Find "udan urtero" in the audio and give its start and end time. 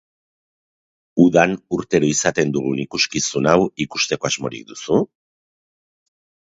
1.25-2.09